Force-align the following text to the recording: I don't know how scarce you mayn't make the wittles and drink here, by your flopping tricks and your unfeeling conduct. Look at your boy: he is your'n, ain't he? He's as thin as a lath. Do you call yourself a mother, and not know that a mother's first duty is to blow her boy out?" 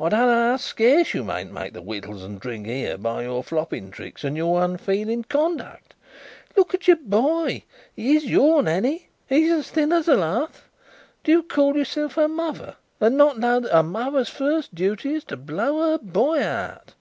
I 0.00 0.08
don't 0.08 0.22
know 0.26 0.50
how 0.50 0.56
scarce 0.56 1.14
you 1.14 1.22
mayn't 1.22 1.52
make 1.52 1.72
the 1.72 1.80
wittles 1.80 2.24
and 2.24 2.40
drink 2.40 2.66
here, 2.66 2.98
by 2.98 3.22
your 3.22 3.44
flopping 3.44 3.92
tricks 3.92 4.24
and 4.24 4.36
your 4.36 4.60
unfeeling 4.60 5.22
conduct. 5.22 5.94
Look 6.56 6.74
at 6.74 6.88
your 6.88 6.96
boy: 6.96 7.62
he 7.94 8.16
is 8.16 8.24
your'n, 8.24 8.66
ain't 8.66 8.84
he? 8.84 9.06
He's 9.28 9.52
as 9.52 9.70
thin 9.70 9.92
as 9.92 10.08
a 10.08 10.16
lath. 10.16 10.64
Do 11.22 11.30
you 11.30 11.44
call 11.44 11.76
yourself 11.76 12.16
a 12.16 12.26
mother, 12.26 12.74
and 13.00 13.16
not 13.16 13.38
know 13.38 13.60
that 13.60 13.78
a 13.78 13.84
mother's 13.84 14.28
first 14.28 14.74
duty 14.74 15.14
is 15.14 15.24
to 15.26 15.36
blow 15.36 15.92
her 15.92 15.98
boy 15.98 16.40
out?" 16.42 16.94